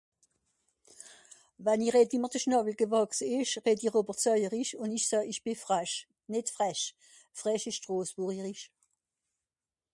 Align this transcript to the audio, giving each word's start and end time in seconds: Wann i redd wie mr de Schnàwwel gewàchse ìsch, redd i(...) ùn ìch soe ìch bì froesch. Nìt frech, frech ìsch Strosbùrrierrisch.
Wann 1.67 1.83
i 1.87 1.91
redd 1.95 2.13
wie 2.15 2.19
mr 2.23 2.31
de 2.35 2.41
Schnàwwel 2.43 2.77
gewàchse 2.79 3.27
ìsch, 3.41 3.53
redd 3.67 3.85
i(...) 3.87 3.93
ùn 4.85 4.95
ìch 4.97 5.07
soe 5.09 5.23
ìch 5.33 5.41
bì 5.45 5.53
froesch. 5.63 5.97
Nìt 6.33 6.47
frech, 6.55 6.83
frech 7.39 7.65
ìsch 7.69 7.79
Strosbùrrierrisch. 7.81 8.65